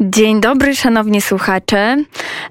Dzień 0.00 0.40
dobry, 0.40 0.76
szanowni 0.76 1.20
słuchacze. 1.20 1.96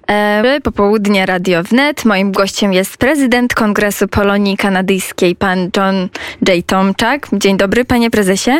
E, 0.07 0.59
popołudnie 0.63 1.25
Radio 1.25 1.63
Wnet. 1.63 2.05
Moim 2.05 2.31
gościem 2.31 2.73
jest 2.73 2.97
prezydent 2.97 3.53
Kongresu 3.53 4.07
Polonii 4.07 4.57
Kanadyjskiej, 4.57 5.35
pan 5.35 5.69
John 5.77 6.09
J. 6.47 6.65
Tomczak. 6.65 7.27
Dzień 7.33 7.57
dobry, 7.57 7.85
panie 7.85 8.11
prezesie. 8.11 8.51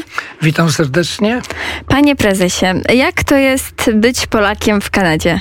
Witam 0.42 0.72
serdecznie. 0.72 1.42
Panie 1.88 2.16
prezesie, 2.16 2.66
jak 2.94 3.24
to 3.24 3.36
jest 3.36 3.92
być 3.94 4.28
Polakiem 4.28 4.82
w 4.82 4.90
Kanadzie? 4.90 5.40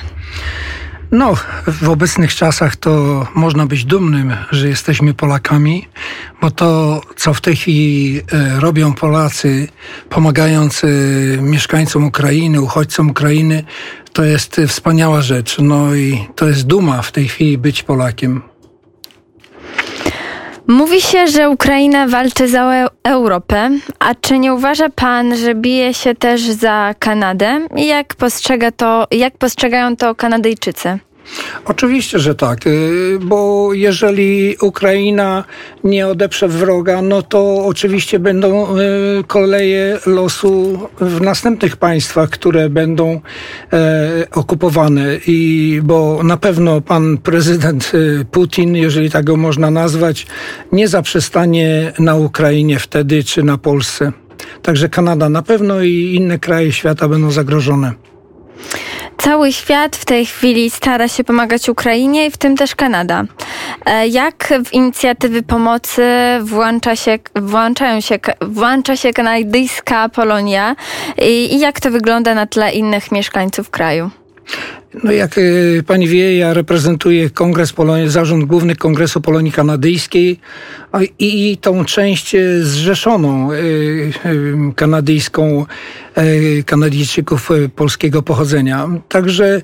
No, 1.14 1.34
w 1.66 1.88
obecnych 1.88 2.34
czasach 2.34 2.76
to 2.76 3.26
można 3.34 3.66
być 3.66 3.84
dumnym, 3.84 4.36
że 4.50 4.68
jesteśmy 4.68 5.14
Polakami, 5.14 5.88
bo 6.40 6.50
to, 6.50 7.00
co 7.16 7.34
w 7.34 7.40
tej 7.40 7.56
chwili 7.56 8.20
e, 8.32 8.60
robią 8.60 8.92
Polacy, 8.92 9.68
pomagając 10.10 10.84
e, 10.84 10.88
mieszkańcom 11.42 12.04
Ukrainy, 12.04 12.60
uchodźcom 12.60 13.10
Ukrainy, 13.10 13.64
to 14.12 14.24
jest 14.24 14.60
wspaniała 14.68 15.22
rzecz. 15.22 15.56
No 15.58 15.94
i 15.94 16.26
to 16.36 16.48
jest 16.48 16.66
duma 16.66 17.02
w 17.02 17.12
tej 17.12 17.28
chwili 17.28 17.58
być 17.58 17.82
Polakiem. 17.82 18.42
Mówi 20.66 21.00
się, 21.00 21.26
że 21.26 21.50
Ukraina 21.50 22.08
walczy 22.08 22.48
za 22.48 22.88
Europę, 23.04 23.70
a 23.98 24.14
czy 24.14 24.38
nie 24.38 24.54
uważa 24.54 24.88
pan, 24.88 25.36
że 25.36 25.54
bije 25.54 25.94
się 25.94 26.14
też 26.14 26.40
za 26.40 26.94
Kanadę? 26.98 27.66
Jak 27.76 28.14
postrzega 28.14 28.70
to, 28.70 29.06
jak 29.10 29.38
postrzegają 29.38 29.96
to 29.96 30.14
Kanadyjczycy? 30.14 30.98
Oczywiście, 31.64 32.18
że 32.18 32.34
tak, 32.34 32.66
y, 32.66 33.18
bo 33.22 33.68
jeżeli 33.72 34.56
Ukraina 34.60 35.44
nie 35.84 36.06
odeprze 36.06 36.48
wroga, 36.48 37.02
no 37.02 37.22
to 37.22 37.66
oczywiście 37.66 38.18
będą 38.18 38.78
y, 38.78 39.24
koleje 39.26 39.98
losu 40.06 40.78
w 41.00 41.20
następnych 41.20 41.76
państwach, 41.76 42.30
które 42.30 42.68
będą 42.68 43.20
e, 43.72 44.26
okupowane 44.32 45.16
i 45.26 45.80
bo 45.84 46.22
na 46.22 46.36
pewno 46.36 46.80
pan 46.80 47.18
prezydent 47.18 47.92
y, 47.94 48.24
Putin, 48.30 48.76
jeżeli 48.76 49.10
tak 49.10 49.24
go 49.24 49.36
można 49.36 49.70
nazwać, 49.70 50.26
nie 50.72 50.88
zaprzestanie 50.88 51.92
na 51.98 52.14
Ukrainie 52.14 52.78
wtedy 52.78 53.24
czy 53.24 53.42
na 53.42 53.58
Polsce. 53.58 54.12
Także 54.62 54.88
Kanada 54.88 55.28
na 55.28 55.42
pewno 55.42 55.82
i 55.82 56.14
inne 56.14 56.38
kraje 56.38 56.72
świata 56.72 57.08
będą 57.08 57.30
zagrożone. 57.30 57.92
Cały 59.24 59.52
świat 59.52 59.96
w 59.96 60.04
tej 60.04 60.26
chwili 60.26 60.70
stara 60.70 61.08
się 61.08 61.24
pomagać 61.24 61.68
Ukrainie, 61.68 62.30
w 62.30 62.36
tym 62.36 62.56
też 62.56 62.74
Kanada. 62.74 63.24
E, 63.86 64.08
jak 64.08 64.54
w 64.64 64.72
inicjatywy 64.72 65.42
pomocy 65.42 66.02
włącza 66.42 66.96
się, 66.96 67.18
włączają 67.36 68.00
się, 68.00 68.18
włącza 68.40 68.96
się 68.96 69.12
kanadyjska 69.12 70.08
Polonia 70.08 70.76
i, 71.18 71.54
i 71.54 71.60
jak 71.60 71.80
to 71.80 71.90
wygląda 71.90 72.34
na 72.34 72.46
tle 72.46 72.72
innych 72.72 73.12
mieszkańców 73.12 73.70
kraju? 73.70 74.10
No 75.04 75.12
jak 75.12 75.38
y, 75.38 75.82
pani 75.86 76.08
wie, 76.08 76.36
ja 76.36 76.54
reprezentuję 76.54 77.30
Kongres 77.30 77.72
Polonii, 77.72 78.08
Zarząd 78.08 78.44
Główny 78.44 78.76
Kongresu 78.76 79.20
Polonii 79.20 79.52
Kanadyjskiej 79.52 80.40
i, 81.18 81.50
i 81.50 81.56
tą 81.56 81.84
część 81.84 82.34
y, 82.34 82.64
zrzeszoną 82.64 83.48
kanadyjską 84.76 85.66
Kanadyjczyków 86.66 87.48
polskiego 87.76 88.22
pochodzenia. 88.22 88.88
Także 89.08 89.60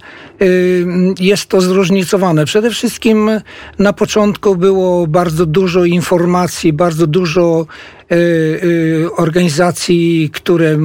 jest 1.21 1.47
to 1.47 1.61
zróżnicowane. 1.61 2.45
Przede 2.45 2.71
wszystkim 2.71 3.31
na 3.79 3.93
początku 3.93 4.57
było 4.57 5.07
bardzo 5.07 5.47
dużo 5.47 5.85
informacji, 5.85 6.73
bardzo 6.73 7.07
dużo 7.07 7.67
organizacji, 9.17 10.31
które 10.33 10.77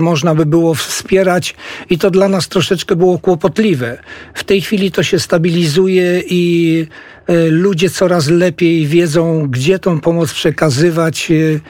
można 0.00 0.34
by 0.34 0.46
było 0.46 0.74
wspierać 0.74 1.54
i 1.90 1.98
to 1.98 2.10
dla 2.10 2.28
nas 2.28 2.48
troszeczkę 2.48 2.96
było 2.96 3.18
kłopotliwe. 3.18 3.98
W 4.34 4.44
tej 4.44 4.60
chwili 4.60 4.92
to 4.92 5.02
się 5.02 5.18
stabilizuje 5.18 6.22
i 6.26 6.86
e, 7.26 7.48
ludzie 7.48 7.90
coraz 7.90 8.28
lepiej 8.28 8.86
wiedzą, 8.86 9.46
gdzie 9.48 9.78
tą 9.78 10.00
pomoc 10.00 10.32
przekazywać 10.32 11.30
e, 11.30 11.60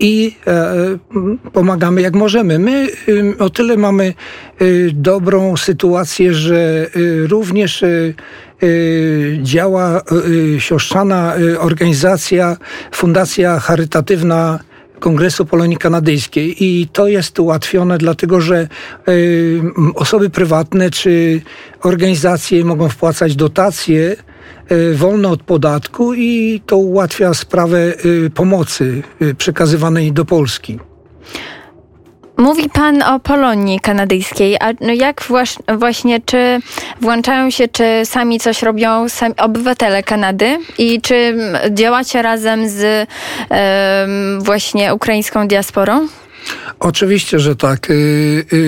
i 0.00 0.36
e, 0.46 0.74
pomagamy 1.52 2.02
jak 2.02 2.14
możemy. 2.14 2.58
My 2.58 2.88
o 3.38 3.50
tyle 3.50 3.76
mamy 3.76 4.14
dobrą 4.92 5.56
sytuację, 5.56 6.34
że 6.34 6.86
również 7.28 7.84
działa 9.42 10.02
siostrzana 10.58 11.34
organizacja, 11.58 12.56
fundacja 12.92 13.60
charytatywna 13.60 14.58
Kongresu 15.00 15.46
Polonii 15.46 15.76
Kanadyjskiej 15.76 16.64
i 16.64 16.88
to 16.92 17.08
jest 17.08 17.38
ułatwione 17.38 17.98
dlatego, 17.98 18.40
że 18.40 18.68
y, 19.08 19.60
osoby 19.94 20.30
prywatne 20.30 20.90
czy 20.90 21.40
organizacje 21.82 22.64
mogą 22.64 22.88
wpłacać 22.88 23.36
dotacje 23.36 24.12
y, 24.12 24.16
wolne 24.94 25.28
od 25.28 25.42
podatku 25.42 26.14
i 26.14 26.60
to 26.66 26.76
ułatwia 26.76 27.34
sprawę 27.34 27.78
y, 28.04 28.30
pomocy 28.30 29.02
przekazywanej 29.38 30.12
do 30.12 30.24
Polski. 30.24 30.78
Mówi 32.36 32.70
Pan 32.70 33.02
o 33.02 33.20
Polonii 33.20 33.80
kanadyjskiej, 33.80 34.56
a 34.60 34.72
no 34.80 34.92
jak 34.92 35.24
właśnie, 35.78 36.20
czy 36.20 36.60
włączają 37.00 37.50
się, 37.50 37.68
czy 37.68 37.84
sami 38.04 38.40
coś 38.40 38.62
robią 38.62 39.08
sami 39.08 39.34
obywatele 39.36 40.02
Kanady 40.02 40.58
i 40.78 41.00
czy 41.00 41.36
działacie 41.70 42.22
razem 42.22 42.68
z 42.68 43.08
um, 43.50 44.40
właśnie 44.40 44.94
ukraińską 44.94 45.48
diasporą? 45.48 46.08
Oczywiście, 46.80 47.38
że 47.38 47.56
tak. 47.56 47.88
Yy, 47.88 47.96
yy, 48.52 48.60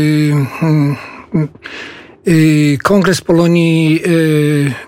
yy. 1.35 1.49
Kongres 2.83 3.21
Polonii 3.21 4.03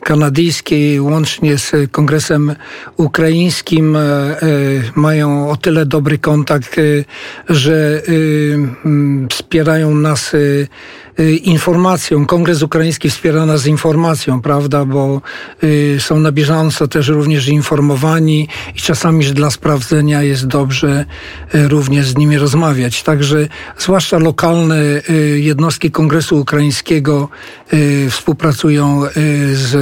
Kanadyjskiej 0.02 1.00
łącznie 1.00 1.58
z 1.58 1.72
Kongresem 1.90 2.54
Ukraińskim 2.96 3.96
mają 4.94 5.50
o 5.50 5.56
tyle 5.56 5.86
dobry 5.86 6.18
kontakt, 6.18 6.76
że 7.48 8.02
wspierają 9.30 9.94
nas 9.94 10.34
Y, 10.34 10.68
informacją. 11.28 12.26
Kongres 12.26 12.62
Ukraiński 12.62 13.10
wspiera 13.10 13.46
nas 13.46 13.66
informacją, 13.66 14.42
prawda, 14.42 14.84
bo 14.84 15.20
y, 15.64 15.96
są 16.00 16.20
na 16.20 16.32
bieżąco 16.32 16.88
też 16.88 17.08
również 17.08 17.48
informowani 17.48 18.48
i 18.76 18.80
czasami, 18.80 19.24
dla 19.24 19.50
sprawdzenia 19.50 20.22
jest 20.22 20.46
dobrze 20.46 21.04
y, 21.54 21.68
również 21.68 22.08
z 22.08 22.16
nimi 22.16 22.38
rozmawiać. 22.38 23.02
Także 23.02 23.48
zwłaszcza 23.78 24.18
lokalne 24.18 24.76
jednostki 25.34 25.90
Kongresu 25.90 26.40
Ukraińskiego 26.40 27.28
współpracują 28.10 29.02
z 29.52 29.76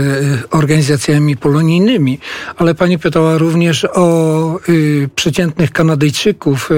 organizacjami 0.51 1.37
polonijnymi. 1.37 2.19
Ale 2.57 2.75
pani 2.75 2.99
pytała 2.99 3.39
również 3.39 3.85
o 3.85 4.61
przeciętnych 5.15 5.71
Kanadyjczyków. 5.73 6.71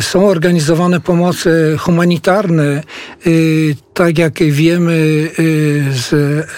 Są 0.00 0.26
organizowane 0.28 1.00
pomoce 1.00 1.76
humanitarne 1.78 2.82
tak 3.94 4.18
jak 4.18 4.42
wiemy, 4.42 4.92
y, 5.38 5.84
z 5.92 6.12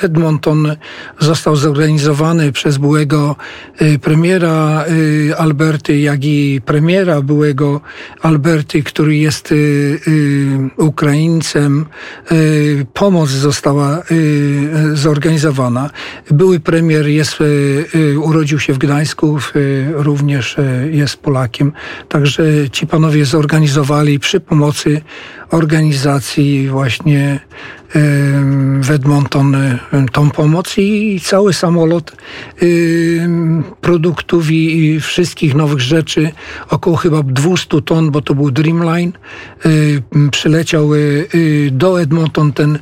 Edmonton 0.05 0.77
został 1.19 1.57
zorganizowany 1.57 2.53
przez 2.53 2.79
byłego 2.79 3.37
y, 3.83 3.99
premiera 3.99 4.84
y, 4.89 5.37
Alberty, 5.39 5.99
jak 5.99 6.25
i 6.25 6.61
premiera 6.67 7.23
byłego 7.23 7.81
Alberty, 8.23 8.83
który 8.83 9.17
jest 9.17 9.55
Ukraińcem. 10.77 11.87
Pomoc 12.95 13.31
została 13.31 14.03
zorganizowana. 14.93 15.91
Były 16.31 16.61
premier 16.61 17.07
jest, 17.07 17.39
urodził 18.23 18.59
się 18.59 18.73
w 18.73 18.78
Gdańsku, 18.78 19.39
również 19.93 20.57
jest 20.91 21.17
Polakiem. 21.17 21.73
Także 22.09 22.45
ci 22.73 22.87
panowie 22.87 23.25
zorganizowali 23.25 24.19
przy 24.19 24.41
pomocy 24.41 25.01
organizacji 25.51 26.69
właśnie 26.69 27.41
w 28.81 28.91
Edmonton 28.91 29.57
tą 30.13 30.31
pomoc 30.31 30.78
i 30.78 31.21
cały 31.21 31.53
samolot 31.53 32.16
produktów 33.81 34.51
i 34.51 35.01
wszystkich 35.01 35.54
nowych 35.54 35.81
rzeczy, 35.81 36.31
około 36.71 36.97
chyba 36.97 37.22
200 37.22 37.83
ton, 37.83 38.10
bo 38.10 38.22
to 38.22 38.34
był 38.34 38.51
Dreamline, 38.51 39.13
przyleciał 40.31 40.95
y, 40.95 41.27
y, 41.34 41.69
do 41.72 42.01
Edmonton. 42.01 42.53
Ten 42.53 42.78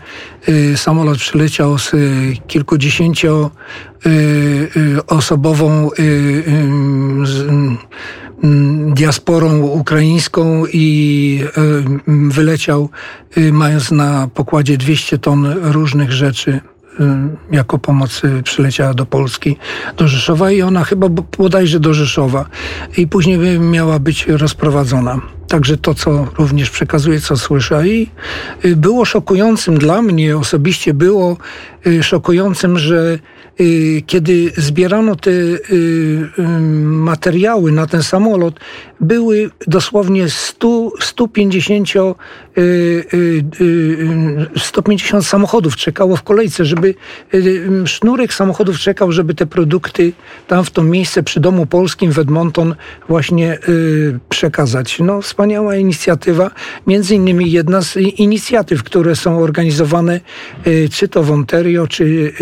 y, 0.48 0.76
samolot 0.76 1.18
przyleciał 1.18 1.78
z 1.78 1.92
kilkudziesięcio 2.46 3.50
osobową 5.06 5.90
diasporą 8.94 9.58
ukraińską 9.60 10.66
i 10.72 11.40
e, 11.44 12.30
wyleciał 12.30 12.88
y, 13.38 13.52
mając 13.52 13.90
na 13.90 14.28
pokładzie 14.34 14.76
200 14.76 15.18
ton 15.18 15.46
różnych 15.62 16.12
rzeczy 16.12 16.50
y, 16.50 17.04
jako 17.50 17.78
pomoc 17.78 18.22
przyleciała 18.44 18.94
do 18.94 19.06
Polski, 19.06 19.56
do 19.96 20.08
Rzeszowa 20.08 20.50
i 20.50 20.62
ona 20.62 20.84
chyba 20.84 21.08
bodajże 21.38 21.80
do 21.80 21.94
Rzeszowa 21.94 22.46
i 22.96 23.06
później 23.06 23.60
miała 23.60 23.98
być 23.98 24.26
rozprowadzona. 24.26 25.20
Także 25.48 25.76
to, 25.76 25.94
co 25.94 26.28
również 26.38 26.70
przekazuję, 26.70 27.20
co 27.20 27.36
słyszę. 27.36 27.88
I 27.88 28.10
było 28.76 29.04
szokującym 29.04 29.78
dla 29.78 30.02
mnie 30.02 30.38
osobiście, 30.38 30.94
było 30.94 31.36
szokującym, 32.02 32.78
że 32.78 33.18
kiedy 34.06 34.52
zbierano 34.56 35.16
te 35.16 35.30
materiały 36.84 37.72
na 37.72 37.86
ten 37.86 38.02
samolot, 38.02 38.60
były 39.00 39.50
dosłownie 39.66 40.28
100, 40.28 40.90
150, 41.00 41.88
150 44.56 45.26
samochodów 45.26 45.76
czekało 45.76 46.16
w 46.16 46.22
kolejce, 46.22 46.64
żeby 46.64 46.94
sznurek 47.84 48.34
samochodów 48.34 48.78
czekał, 48.78 49.12
żeby 49.12 49.34
te 49.34 49.46
produkty 49.46 50.12
tam 50.46 50.64
w 50.64 50.70
to 50.70 50.82
miejsce 50.82 51.22
przy 51.22 51.40
Domu 51.40 51.66
Polskim 51.66 52.12
w 52.12 52.18
Edmonton 52.18 52.74
właśnie 53.08 53.58
przekazać. 54.28 54.98
No, 54.98 55.22
wspaniała 55.34 55.76
inicjatywa, 55.76 56.50
między 56.86 57.14
innymi 57.14 57.52
jedna 57.52 57.82
z 57.82 57.96
inicjatyw, 57.96 58.82
które 58.82 59.16
są 59.16 59.38
organizowane 59.38 60.20
czy 60.92 61.08
to 61.08 61.22
w 61.22 61.30
Ontario, 61.30 61.86
czy 61.86 62.32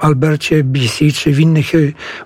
Albercie, 0.00 0.64
BC, 0.64 1.12
czy 1.14 1.32
w 1.32 1.40
innych 1.40 1.72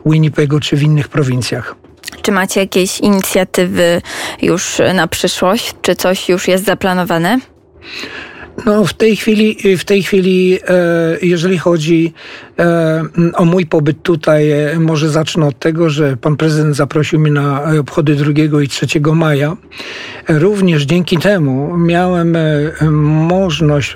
Winnipegu, 0.07 0.61
czy 0.61 0.77
w 0.77 0.83
innych 0.83 1.09
prowincjach. 1.09 1.75
Czy 2.23 2.33
macie 2.33 2.61
jakieś 2.61 3.01
inicjatywy 3.01 4.03
już 4.43 4.79
na 4.95 5.09
przyszłość? 5.09 5.75
Czy 5.83 5.95
coś 5.95 6.29
już 6.29 6.49
jest 6.49 6.65
zaplanowane? 6.65 7.39
No, 8.67 8.85
w 8.85 8.95
tej 8.95 9.17
chwili, 9.17 9.77
w 9.79 9.85
tej 9.85 10.03
chwili, 10.03 10.59
e, 10.69 11.17
jeżeli 11.23 11.59
chodzi 11.59 12.13
o 13.35 13.45
mój 13.45 13.67
pobyt 13.67 14.03
tutaj, 14.03 14.51
e, 14.51 14.81
może 14.81 15.11
zacznę 15.11 15.47
od 15.47 15.59
tego, 15.59 15.91
że 15.91 16.17
pan 16.17 16.37
prezydent 16.37 16.77
zaprosił 16.77 17.21
mnie 17.21 17.31
na 17.31 17.63
obchody 17.81 18.17
2 18.17 18.63
i 18.63 18.69
3 18.69 18.87
maja. 19.15 19.57
Również 20.29 20.83
dzięki 20.83 21.19
temu 21.19 21.77
miałem 21.77 22.37
możliwość 22.93 23.95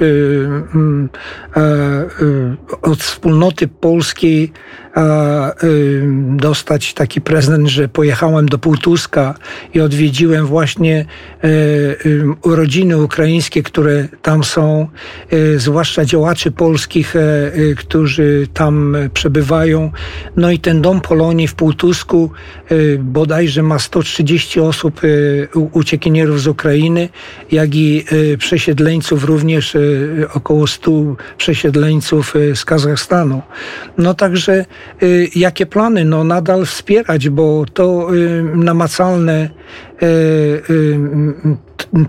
od 2.82 2.98
wspólnoty 2.98 3.68
polskiej 3.68 4.52
dostać 6.36 6.94
taki 6.94 7.20
prezent, 7.20 7.68
że 7.68 7.88
pojechałem 7.88 8.48
do 8.48 8.58
Półtuska 8.58 9.34
i 9.74 9.80
odwiedziłem 9.80 10.46
właśnie 10.46 11.04
rodziny 12.44 13.02
ukraińskie, 13.02 13.62
które 13.62 14.08
tam 14.22 14.44
są, 14.44 14.88
zwłaszcza 15.56 16.04
działaczy 16.04 16.50
polskich, 16.50 17.14
którzy 17.76 18.46
tam 18.54 18.96
przebywają. 19.14 19.90
No 20.36 20.50
i 20.50 20.58
ten 20.58 20.82
dom 20.82 21.00
Polonii 21.00 21.48
w 21.48 21.54
Półtusku 21.54 22.30
bodajże 22.98 23.62
ma 23.62 23.78
130 23.78 24.60
osób 24.60 25.00
uciekinierów 25.72 26.40
z 26.40 26.46
Ukrainy, 26.46 27.08
jak 27.52 27.74
i 27.74 28.04
przesiedleńców, 28.38 29.24
również 29.24 29.76
około 30.34 30.66
100 30.66 30.90
przesiedleńców 31.38 32.34
z 32.54 32.64
Kazachstanu. 32.64 33.42
No 33.98 34.14
także 34.14 34.64
jakie 35.36 35.66
plany? 35.66 36.04
No 36.04 36.24
nadal 36.24 36.66
wspierać, 36.66 37.28
bo 37.28 37.64
to 37.74 38.08
namacalne 38.54 39.50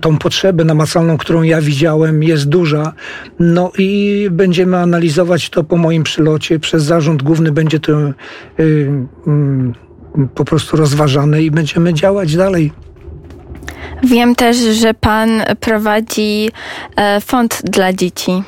tą 0.02 0.18
potrzebę 0.18 0.64
namacalną, 0.64 1.18
którą 1.18 1.42
ja 1.42 1.62
widziałem, 1.62 2.24
jest 2.24 2.50
duża. 2.50 2.94
No 3.40 3.72
i 3.78 4.28
będziemy 4.32 4.78
analizować 4.78 5.50
to 5.50 5.64
po 5.64 5.78
moim 5.78 6.04
przylocie. 6.04 6.60
Przez 6.60 6.84
zarząd 6.84 7.24
główny 7.24 7.52
będzie 7.52 7.80
to 7.80 7.92
mm, 8.58 9.74
po 10.36 10.46
prostu 10.46 10.78
rozważane 10.78 11.44
i 11.44 11.52
będziemy 11.52 11.94
działać 11.94 12.36
dalej. 12.36 12.72
Wiem 14.04 14.36
też, 14.36 14.58
że 14.58 14.94
pan 14.94 15.30
prowadzi 15.60 16.50
e, 16.96 17.22
fond 17.22 17.62
dla 17.64 17.94
dzieci. 17.94 18.44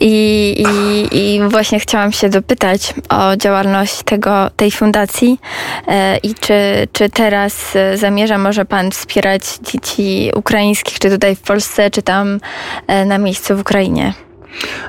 I, 0.00 0.54
i, 0.58 1.34
I, 1.34 1.40
właśnie 1.48 1.80
chciałam 1.80 2.12
się 2.12 2.28
dopytać 2.28 2.94
o 3.08 3.36
działalność 3.36 4.02
tego, 4.02 4.50
tej 4.56 4.70
fundacji 4.70 5.40
e, 5.88 6.16
i 6.16 6.34
czy, 6.34 6.88
czy 6.92 7.08
teraz 7.10 7.74
zamierza 7.94 8.38
może 8.38 8.64
Pan 8.64 8.90
wspierać 8.90 9.42
dzieci 9.62 10.30
ukraińskich, 10.36 10.98
czy 10.98 11.10
tutaj 11.10 11.36
w 11.36 11.40
Polsce, 11.40 11.90
czy 11.90 12.02
tam 12.02 12.40
e, 12.86 13.04
na 13.04 13.18
miejscu 13.18 13.56
w 13.56 13.60
Ukrainie? 13.60 14.12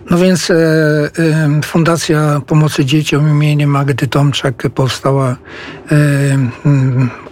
No 0.10 0.18
więc 0.18 0.52
e, 0.52 0.56
e, 0.56 1.62
Fundacja 1.64 2.42
Pomocy 2.48 2.86
Dzieciom 2.86 3.30
imieniem 3.30 3.70
Magdy 3.70 4.08
Tomczak 4.08 4.70
powstała 4.76 5.36
e, 5.92 5.96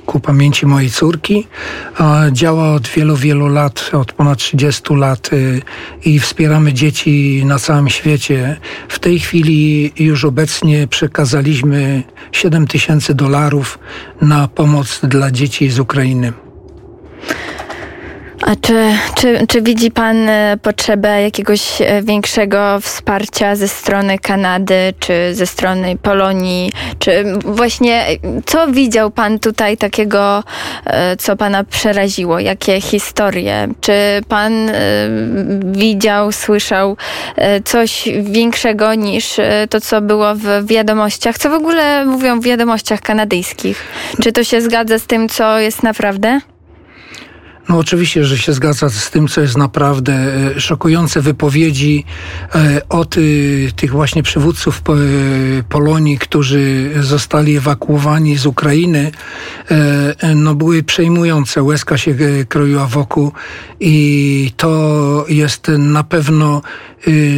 ku 0.10 0.20
pamięci 0.20 0.66
mojej 0.66 0.90
córki. 0.90 1.48
Działa 2.32 2.74
od 2.74 2.88
wielu, 2.88 3.16
wielu 3.16 3.48
lat, 3.48 3.90
od 3.94 4.14
ponad 4.14 4.40
30 4.40 4.96
lat 4.96 5.34
y, 5.34 5.62
i 6.06 6.20
wspieramy 6.20 6.74
dzieci 6.74 7.44
na 7.46 7.60
całym 7.60 7.90
świecie. 7.90 8.58
W 8.88 9.00
tej 9.00 9.20
chwili 9.20 9.92
już 10.04 10.26
obecnie 10.26 10.88
przekazaliśmy 10.88 12.04
7 12.32 12.68
tysięcy 12.68 13.14
dolarów 13.14 13.80
na 14.22 14.48
pomoc 14.48 15.00
dla 15.04 15.32
dzieci 15.32 15.70
z 15.70 15.80
Ukrainy. 15.80 16.34
A 18.42 18.56
czy, 18.56 18.94
czy, 19.16 19.48
czy 19.48 19.62
widzi 19.62 19.92
Pan 19.92 20.30
e, 20.30 20.58
potrzebę 20.62 21.22
jakiegoś 21.22 21.82
e, 21.82 22.02
większego 22.04 22.80
wsparcia 22.82 23.56
ze 23.56 23.68
strony 23.68 24.20
Kanady, 24.20 24.94
czy 25.00 25.36
ze 25.36 25.46
strony 25.46 25.98
Polonii, 25.98 26.72
czy 27.00 27.24
właśnie 27.46 28.06
co 28.46 28.68
widział 28.68 29.12
Pan 29.12 29.40
tutaj 29.40 29.78
takiego, 29.78 30.44
e, 30.86 31.18
co 31.18 31.36
Pana 31.36 31.64
przeraziło? 31.64 32.40
Jakie 32.40 32.82
historie? 32.82 33.68
Czy 33.82 33.94
Pan 34.28 34.72
widział, 35.64 36.32
słyszał 36.32 36.98
coś 37.66 38.10
większego 38.22 38.94
niż 38.94 39.40
to, 39.70 39.82
co 39.82 40.02
było 40.02 40.36
w 40.36 40.66
wiadomościach? 40.66 41.38
Co 41.38 41.50
w 41.50 41.54
ogóle 41.54 42.06
mówią 42.06 42.40
w 42.40 42.44
wiadomościach 42.44 43.02
kanadyjskich? 43.02 43.84
Czy 44.24 44.32
to 44.32 44.44
się 44.44 44.62
zgadza 44.62 45.00
z 45.00 45.06
tym, 45.06 45.30
co 45.30 45.60
jest 45.60 45.84
naprawdę? 45.84 46.40
No 47.70 47.78
oczywiście, 47.78 48.26
że 48.26 48.38
się 48.38 48.54
zgadza 48.54 48.90
z 48.90 49.12
tym, 49.12 49.28
co 49.28 49.42
jest 49.42 49.58
naprawdę 49.58 50.14
e, 50.14 50.62
szokujące 50.62 51.22
wypowiedzi 51.22 52.06
e, 52.56 52.82
od 52.90 53.16
tych 53.76 53.92
właśnie 53.92 54.24
przywódców 54.24 54.82
Polonii, 55.70 56.18
którzy 56.18 56.92
zostali 57.00 57.58
ewakuowani 57.58 58.38
z 58.38 58.46
Ukrainy, 58.46 59.12
e, 59.72 60.36
no 60.36 60.56
były 60.56 60.84
przejmujące. 60.84 61.64
Łezka 61.64 61.98
się 61.98 62.16
kroiła 62.50 62.88
wokół 62.88 63.32
i 63.80 64.52
to 64.58 65.26
jest 65.30 65.68
na 65.68 66.04
pewno 66.04 66.62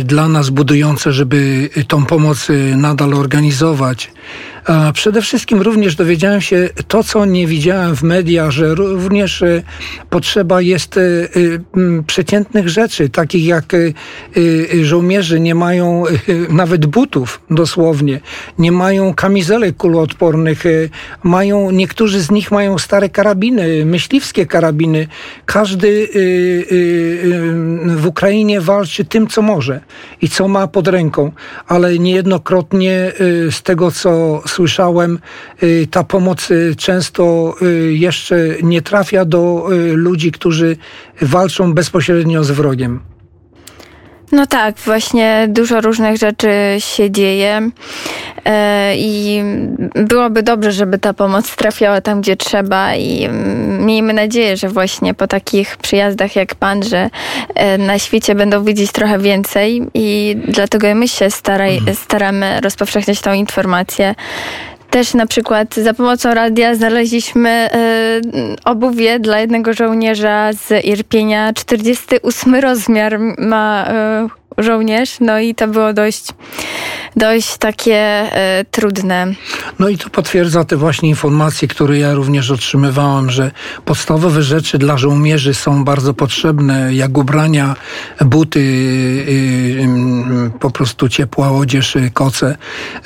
dla 0.04 0.28
nas 0.28 0.50
budujące, 0.50 1.14
żeby 1.14 1.70
tą 1.88 2.06
pomoc 2.06 2.48
nadal 2.76 3.14
organizować. 3.14 4.12
A 4.66 4.92
przede 4.94 5.22
wszystkim 5.22 5.62
również 5.62 5.96
dowiedziałem 5.96 6.42
się 6.42 6.70
to, 6.88 7.04
co 7.04 7.26
nie 7.26 7.48
widziałem 7.48 7.96
w 7.96 8.04
mediach, 8.04 8.52
że 8.52 8.76
również 8.76 9.42
e, 9.42 9.64
potrzeba 10.10 10.62
jest 10.62 10.98
e, 10.98 11.02
e, 11.02 12.04
przeciętnych 12.08 12.70
rzeczy, 12.70 13.10
takich 13.10 13.46
jak 13.46 13.76
żołnierze 14.82 15.40
nie 15.40 15.56
mają 15.56 16.04
nawet 16.50 16.86
butów 16.86 17.42
dosłownie, 17.50 18.20
nie 18.58 18.72
mają 18.72 19.14
kamizelek 19.14 19.78
kuloodpornych, 19.78 20.64
mają, 21.24 21.72
niektórzy 21.72 22.22
z 22.22 22.32
nich 22.32 22.52
mają 22.52 22.78
stare 22.78 23.10
karabiny, 23.10 23.86
myśliwskie 23.86 24.46
karabiny. 24.46 25.08
Każdy 25.46 26.08
w 27.86 28.06
Ukrainie 28.06 28.62
walczy 28.62 29.06
tym, 29.06 29.28
co 29.28 29.42
może 29.42 29.80
i 30.22 30.30
co 30.30 30.48
ma 30.48 30.68
pod 30.68 30.88
ręką, 30.88 31.32
ale 31.68 32.00
niejednokrotnie 32.00 33.12
z 33.52 33.62
tego, 33.62 33.92
co 33.92 34.21
słyszałem, 34.48 35.20
y, 35.64 35.88
ta 35.92 36.04
pomoc 36.04 36.52
y, 36.52 36.76
często 36.76 37.56
y, 37.62 37.94
jeszcze 37.94 38.36
nie 38.64 38.82
trafia 38.82 39.26
do 39.26 39.70
ludzi, 39.94 40.32
którzy 40.32 40.78
walczą 41.22 41.74
bezpośrednio 41.74 42.44
z 42.44 42.52
wrogiem. 42.52 43.11
No 44.32 44.46
tak, 44.46 44.76
właśnie 44.76 45.46
dużo 45.50 45.82
różnych 45.82 46.18
rzeczy 46.18 46.50
się 46.78 47.12
dzieje 47.12 47.70
e, 48.46 48.94
i 48.98 49.44
byłoby 49.96 50.44
dobrze, 50.44 50.72
żeby 50.72 51.00
ta 51.00 51.14
pomoc 51.14 51.56
trafiała 51.56 52.02
tam, 52.02 52.22
gdzie 52.22 52.36
trzeba 52.36 52.96
i 52.96 53.24
mm, 53.24 53.86
miejmy 53.86 54.14
nadzieję, 54.14 54.58
że 54.58 54.70
właśnie 54.70 55.14
po 55.14 55.28
takich 55.28 55.78
przyjazdach 55.78 56.36
jak 56.36 56.56
pan, 56.56 56.84
że 56.84 57.10
e, 57.56 57.78
na 57.78 58.00
świecie 58.00 58.36
będą 58.36 58.64
widzieć 58.64 58.92
trochę 58.92 59.20
więcej 59.20 59.82
i 59.94 60.38
dlatego 60.48 60.96
my 60.96 61.08
się 61.08 61.32
staraj, 61.32 61.78
mhm. 61.78 61.98
staramy 61.98 62.62
rozpowszechniać 62.62 63.22
tą 63.22 63.34
informację 63.34 64.16
też 64.92 65.14
na 65.14 65.26
przykład 65.26 65.76
za 65.76 65.94
pomocą 65.94 66.34
radia 66.34 66.76
znaleźliśmy 66.76 67.70
y, 67.76 68.56
obuwie 68.66 69.20
dla 69.20 69.40
jednego 69.40 69.74
żołnierza 69.74 70.54
z 70.54 70.86
Irpienia. 70.86 71.54
48 71.54 72.56
rozmiar 72.56 73.20
ma 73.38 73.88
y, 74.38 74.41
żołnierz, 74.58 75.18
no 75.20 75.40
i 75.40 75.56
to 75.56 75.68
było 75.68 75.94
dość, 75.94 76.26
dość 77.16 77.58
takie 77.58 77.96
e, 77.96 78.66
trudne. 78.72 79.28
No 79.80 79.90
i 79.90 79.98
to 79.98 80.10
potwierdza 80.10 80.64
te 80.64 80.78
właśnie 80.78 81.10
informacje, 81.10 81.68
które 81.68 82.00
ja 82.00 82.14
również 82.14 82.52
otrzymywałam, 82.52 83.30
że 83.30 83.52
podstawowe 83.86 84.44
rzeczy 84.44 84.78
dla 84.78 84.98
żołnierzy 84.98 85.54
są 85.54 85.84
bardzo 85.84 86.14
potrzebne, 86.14 86.94
jak 86.94 87.18
ubrania, 87.18 87.76
buty, 88.26 88.60
y, 88.60 88.64
y, 88.66 90.60
po 90.60 90.72
prostu 90.72 91.10
ciepła 91.10 91.52
odzież, 91.52 91.98
koce. 92.14 92.58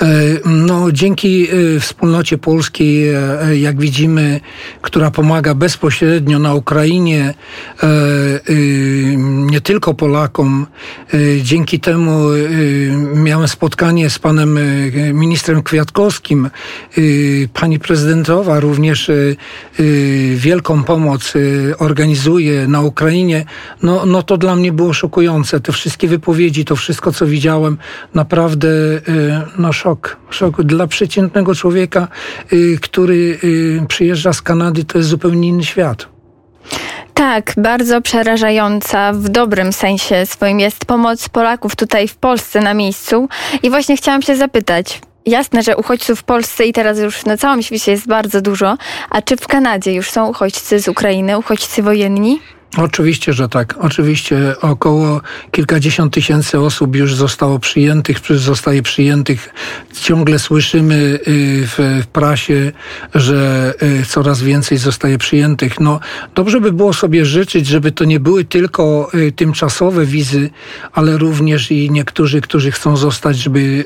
E, 0.01 0.05
no 0.45 0.91
dzięki 0.91 1.47
y, 1.53 1.79
wspólnocie 1.79 2.37
polskiej, 2.37 3.09
e, 3.13 3.57
jak 3.57 3.79
widzimy, 3.79 4.39
która 4.81 5.11
pomaga 5.11 5.55
bezpośrednio 5.55 6.39
na 6.39 6.53
Ukrainie, 6.53 7.33
e, 7.83 7.87
nie 9.25 9.61
tylko 9.61 9.93
Polakom, 9.93 10.67
dzięki 11.43 11.79
temu 11.79 12.25
miałem 13.15 13.47
spotkanie 13.47 14.09
z 14.09 14.19
panem 14.19 14.59
ministrem 15.13 15.63
Kwiatkowskim, 15.63 16.49
pani 17.53 17.79
prezydentowa 17.79 18.59
również 18.59 19.11
wielką 20.35 20.83
pomoc 20.83 21.33
organizuje 21.77 22.67
na 22.67 22.81
Ukrainie, 22.81 23.45
no, 23.83 24.05
no 24.05 24.23
to 24.23 24.37
dla 24.37 24.55
mnie 24.55 24.71
było 24.71 24.93
szokujące. 24.93 25.59
Te 25.59 25.71
wszystkie 25.71 26.07
wypowiedzi, 26.07 26.65
to 26.65 26.75
wszystko, 26.75 27.11
co 27.11 27.25
widziałem, 27.25 27.77
naprawdę 28.13 28.67
no 29.57 29.73
szok. 29.73 30.17
Szok 30.29 30.63
dla 30.63 30.87
przeciętnego 30.87 31.55
człowieka, 31.55 32.07
który 32.81 33.39
przyjeżdża 33.87 34.33
z 34.33 34.41
Kanady, 34.41 34.83
to 34.83 34.97
jest 34.97 35.09
zupełnie 35.09 35.47
inny 35.47 35.63
świat. 35.63 36.14
Tak, 37.15 37.53
bardzo 37.57 38.01
przerażająca 38.01 39.13
w 39.13 39.29
dobrym 39.29 39.73
sensie 39.73 40.25
swoim 40.25 40.59
jest 40.59 40.85
pomoc 40.85 41.29
Polaków 41.29 41.75
tutaj 41.75 42.07
w 42.07 42.15
Polsce 42.15 42.59
na 42.59 42.73
miejscu. 42.73 43.29
I 43.63 43.69
właśnie 43.69 43.97
chciałam 43.97 44.21
się 44.21 44.35
zapytać, 44.35 45.01
Jasne, 45.25 45.63
że 45.63 45.77
uchodźców 45.77 46.19
w 46.19 46.23
Polsce 46.23 46.65
i 46.65 46.73
teraz 46.73 46.99
już 46.99 47.25
na 47.25 47.37
całym 47.37 47.63
świecie 47.63 47.91
jest 47.91 48.07
bardzo 48.07 48.41
dużo. 48.41 48.77
A 49.09 49.21
czy 49.21 49.37
w 49.37 49.47
Kanadzie 49.47 49.93
już 49.93 50.11
są 50.11 50.27
uchodźcy 50.27 50.79
z 50.79 50.87
Ukrainy, 50.87 51.37
uchodźcy 51.37 51.83
wojenni? 51.83 52.39
Oczywiście, 52.77 53.33
że 53.33 53.49
tak. 53.49 53.75
Oczywiście 53.79 54.55
około 54.61 55.21
kilkadziesiąt 55.51 56.13
tysięcy 56.13 56.59
osób 56.59 56.95
już 56.95 57.15
zostało 57.15 57.59
przyjętych, 57.59 58.17
zostaje 58.29 58.81
przyjętych. 58.81 59.49
Ciągle 60.01 60.39
słyszymy 60.39 60.95
y, 60.95 61.19
w, 61.67 62.03
prasie, 62.13 62.71
że 63.15 63.73
y, 64.01 64.05
coraz 64.05 64.41
więcej 64.41 64.77
zostaje 64.77 65.17
przyjętych. 65.17 65.79
No, 65.79 65.99
dobrze 66.35 66.61
by 66.61 66.71
było 66.71 66.93
sobie 66.93 67.25
życzyć, 67.25 67.67
żeby 67.67 67.91
to 67.91 68.05
nie 68.05 68.19
były 68.19 68.45
tylko 68.45 69.09
y, 69.13 69.31
tymczasowe 69.31 70.05
wizy, 70.05 70.49
ale 70.93 71.17
również 71.17 71.71
i 71.71 71.91
niektórzy, 71.91 72.41
którzy 72.41 72.71
chcą 72.71 72.97
zostać, 72.97 73.37
żeby 73.37 73.85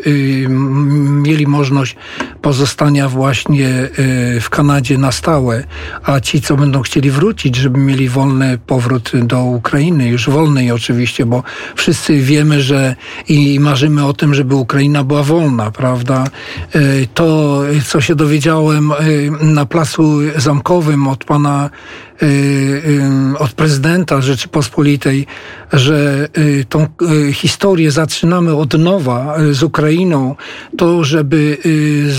mieli 1.27 1.47
możliwość 1.47 1.95
pozostania 2.41 3.09
właśnie 3.09 3.89
w 4.41 4.49
Kanadzie 4.49 4.97
na 4.97 5.11
stałe, 5.11 5.63
a 6.03 6.19
ci, 6.19 6.41
co 6.41 6.57
będą 6.57 6.81
chcieli 6.81 7.11
wrócić, 7.11 7.55
żeby 7.55 7.79
mieli 7.79 8.09
wolne 8.09 8.57
po 8.67 8.78
powrót 8.79 9.11
do 9.23 9.43
Ukrainy, 9.43 10.07
już 10.07 10.29
wolnej 10.29 10.71
oczywiście, 10.71 11.25
bo 11.25 11.43
wszyscy 11.75 12.19
wiemy, 12.19 12.61
że 12.61 12.95
i 13.27 13.59
marzymy 13.59 14.05
o 14.05 14.13
tym, 14.13 14.33
żeby 14.33 14.55
Ukraina 14.55 15.03
była 15.03 15.23
wolna, 15.23 15.71
prawda? 15.71 16.23
E, 16.23 16.79
to, 17.13 17.61
co 17.87 18.01
się 18.01 18.15
dowiedziałem 18.15 18.91
e, 18.91 18.95
na 19.45 19.65
placu 19.65 20.17
zamkowym 20.37 21.07
od 21.07 21.23
pana 21.23 21.69
y, 22.23 23.01
od 23.39 23.51
prezydenta 23.51 24.21
Rzeczypospolitej, 24.21 25.27
że 25.73 26.27
tą 26.69 26.87
historię 27.33 27.91
zaczynamy 27.91 28.55
od 28.55 28.73
nowa 28.73 29.37
z 29.51 29.63
Ukrainą, 29.63 30.35
to 30.77 31.03
żeby 31.03 31.57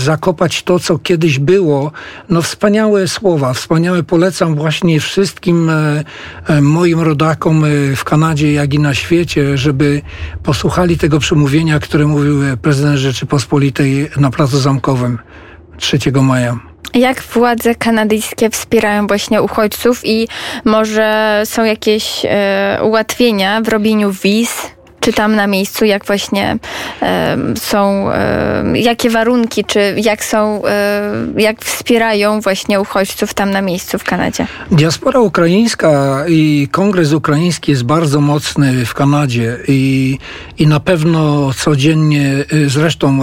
zakopać 0.03 0.63
to, 0.63 0.79
co 0.79 0.97
kiedyś 0.97 1.39
było, 1.39 1.91
no 2.29 2.41
wspaniałe 2.41 3.07
słowa, 3.07 3.53
wspaniałe 3.53 4.03
polecam 4.03 4.55
właśnie 4.55 4.99
wszystkim 4.99 5.69
e, 5.69 5.73
e, 5.73 6.03
moim 6.61 6.99
rodakom 6.99 7.65
e, 7.65 7.95
w 7.95 8.03
Kanadzie, 8.03 8.53
jak 8.53 8.73
i 8.73 8.79
na 8.79 8.93
świecie, 8.93 9.57
żeby 9.57 10.01
posłuchali 10.43 10.97
tego 10.97 11.19
przemówienia, 11.19 11.79
które 11.79 12.07
mówił 12.07 12.39
prezydent 12.61 12.97
Rzeczypospolitej 12.97 14.09
na 14.17 14.29
Placu 14.29 14.59
Zamkowym 14.59 15.19
3 15.77 15.97
maja. 16.21 16.59
Jak 16.93 17.21
władze 17.21 17.75
kanadyjskie 17.75 18.49
wspierają 18.49 19.07
właśnie 19.07 19.41
uchodźców 19.41 20.01
i 20.03 20.27
może 20.65 21.41
są 21.45 21.63
jakieś 21.63 22.25
e, 22.25 22.79
ułatwienia 22.83 23.61
w 23.61 23.67
robieniu 23.67 24.11
wiz? 24.23 24.71
Czy 25.01 25.13
tam 25.13 25.35
na 25.35 25.47
miejscu, 25.47 25.85
jak 25.85 26.05
właśnie 26.05 26.57
są, 27.55 28.09
jakie 28.73 29.09
warunki, 29.09 29.65
czy 29.65 29.95
jak 29.97 30.23
są, 30.23 30.61
jak 31.37 31.65
wspierają 31.65 32.41
właśnie 32.41 32.81
uchodźców 32.81 33.33
tam 33.33 33.51
na 33.51 33.61
miejscu 33.61 33.99
w 33.99 34.03
Kanadzie? 34.03 34.47
Diaspora 34.71 35.19
ukraińska 35.19 36.23
i 36.27 36.67
kongres 36.71 37.13
ukraiński 37.13 37.71
jest 37.71 37.83
bardzo 37.83 38.21
mocny 38.21 38.85
w 38.85 38.93
Kanadzie 38.93 39.57
i, 39.67 40.17
i 40.57 40.67
na 40.67 40.79
pewno 40.79 41.51
codziennie, 41.53 42.45
zresztą 42.67 43.19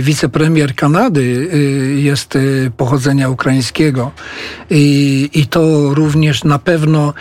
wicepremier 0.00 0.74
Kanady 0.74 1.48
jest 1.96 2.38
pochodzenia 2.76 3.28
ukraińskiego 3.28 4.10
i, 4.70 5.30
i 5.34 5.46
to 5.46 5.94
również 5.94 6.44
na 6.44 6.58
pewno 6.58 7.14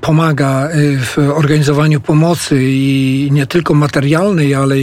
pomaga 0.00 0.68
w 1.00 1.32
organizowaniu 1.34 2.00
pomocy 2.00 2.67
i 2.70 3.28
nie 3.32 3.46
tylko 3.46 3.74
materialnej, 3.74 4.54
ale 4.54 4.76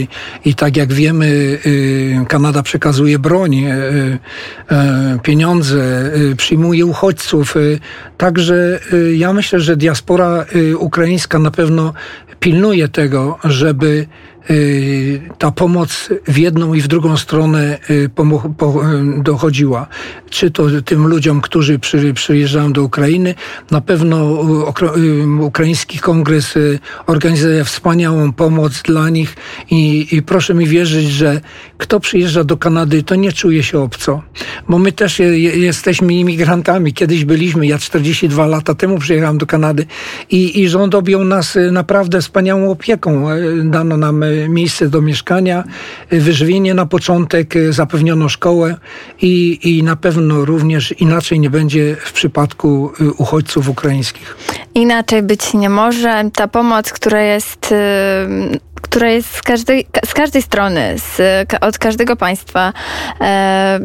i 0.44 0.54
tak 0.54 0.76
jak 0.76 0.92
wiemy, 0.92 1.26
y, 1.66 2.24
Kanada 2.28 2.62
przekazuje 2.62 3.18
broń, 3.18 3.54
y, 3.54 3.68
y, 3.68 5.18
pieniądze, 5.22 6.10
przyjmuje 6.36 6.86
uchodźców. 6.86 7.54
Także 8.16 8.80
ja 9.14 9.32
myślę, 9.32 9.60
że 9.60 9.76
diaspora 9.76 10.46
ukraińska 10.78 11.38
na 11.38 11.50
pewno 11.50 11.92
pilnuje 12.40 12.88
tego, 12.88 13.38
żeby 13.44 14.06
ta 15.38 15.50
pomoc 15.50 16.08
w 16.28 16.38
jedną 16.38 16.74
i 16.74 16.80
w 16.80 16.88
drugą 16.88 17.16
stronę 17.16 17.78
y, 17.90 18.10
dochodziła. 19.22 19.86
Czy 20.30 20.50
to 20.50 20.66
tym 20.84 21.06
ludziom, 21.06 21.40
którzy 21.40 21.78
przyjeżdżają 22.14 22.72
do 22.72 22.82
Ukrainy, 22.82 23.34
na 23.70 23.80
pewno 23.80 24.42
y, 24.96 25.42
ukraiński 25.42 25.98
kongres 25.98 26.54
organizuje 27.06 27.64
wspaniałą 27.64 28.32
pomoc 28.32 28.82
dla 28.82 29.10
nich 29.10 29.36
i, 29.70 30.06
i 30.12 30.22
proszę 30.22 30.54
mi 30.54 30.66
wierzyć, 30.66 31.10
że 31.10 31.40
kto 31.78 32.00
przyjeżdża 32.00 32.44
do 32.44 32.56
Kanady, 32.56 33.02
to 33.02 33.14
nie 33.14 33.32
czuje 33.32 33.62
się 33.62 33.78
obco. 33.80 34.22
Bo 34.68 34.78
my 34.78 34.92
też 34.92 35.18
jesteśmy 35.54 36.14
imigrantami. 36.14 36.92
Kiedyś 36.92 37.24
byliśmy, 37.24 37.66
ja 37.66 37.78
42 37.78 38.46
lata 38.46 38.74
temu 38.74 38.98
przyjechałem 38.98 39.38
do 39.38 39.46
Kanady 39.46 39.86
i, 40.30 40.60
i 40.60 40.68
rząd 40.68 40.94
objął 40.94 41.24
nas 41.24 41.58
naprawdę 41.72 42.20
wspaniałą 42.20 42.70
opieką. 42.70 43.26
Dano 43.64 43.96
nam 43.96 44.24
miejsce 44.48 44.88
do 44.88 45.02
mieszkania, 45.02 45.64
wyżywienie 46.10 46.74
na 46.74 46.86
początek, 46.86 47.54
zapewniono 47.70 48.28
szkołę 48.28 48.76
i, 49.22 49.58
i 49.62 49.82
na 49.82 49.96
pewno 49.96 50.44
również 50.44 50.92
inaczej 51.00 51.40
nie 51.40 51.50
będzie 51.50 51.96
w 52.00 52.12
przypadku 52.12 52.92
y, 53.00 53.12
uchodźców 53.12 53.68
ukraińskich. 53.68 54.36
Inaczej 54.74 55.22
być 55.22 55.54
nie 55.54 55.68
może. 55.68 56.30
Ta 56.34 56.48
pomoc, 56.48 56.92
która 56.92 57.22
jest 57.22 57.72
y, 57.72 57.76
która 58.82 59.08
jest 59.08 59.36
z 59.36 59.42
każdej, 59.42 59.86
z 60.06 60.14
każdej 60.14 60.42
strony, 60.42 60.94
z, 60.98 61.20
od 61.60 61.78
każdego 61.78 62.16
państwa. 62.16 62.72
E, 63.20 63.80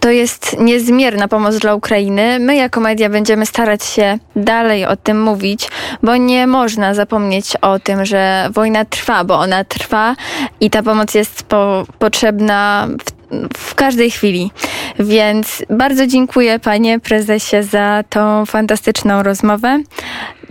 to 0.00 0.10
jest 0.10 0.56
niezmierna 0.60 1.28
pomoc 1.28 1.58
dla 1.58 1.74
Ukrainy. 1.74 2.38
My 2.38 2.56
jako 2.56 2.80
media 2.80 3.08
będziemy 3.08 3.46
starać 3.46 3.84
się 3.84 4.18
dalej 4.36 4.86
o 4.86 4.96
tym 4.96 5.22
mówić, 5.22 5.68
bo 6.02 6.16
nie 6.16 6.46
można 6.46 6.94
zapomnieć 6.94 7.56
o 7.56 7.78
tym, 7.78 8.04
że 8.04 8.48
wojna 8.52 8.84
trwa, 8.84 9.24
bo 9.24 9.38
ona 9.38 9.64
trwa 9.64 10.16
i 10.60 10.70
ta 10.70 10.82
pomoc 10.82 11.14
jest 11.14 11.42
po, 11.42 11.86
potrzebna 11.98 12.88
w, 13.04 13.58
w 13.58 13.74
każdej 13.74 14.10
chwili. 14.10 14.50
Więc 14.98 15.62
bardzo 15.70 16.06
dziękuję 16.06 16.58
panie 16.58 17.00
prezesie 17.00 17.62
za 17.62 18.04
tą 18.08 18.46
fantastyczną 18.46 19.22
rozmowę. 19.22 19.82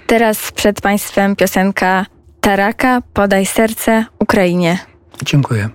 Teraz 0.08 0.52
przed 0.52 0.82
państwem 0.82 1.36
piosenka 1.36 2.06
Taraka, 2.42 3.02
podaj 3.14 3.46
serce 3.46 4.06
Ukrainie. 4.20 4.80
Dziękuję. 5.26 5.70